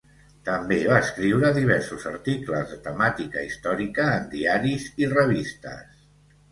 [0.47, 6.07] També va escriure diversos articles de temàtica històrica en diaris i revistes.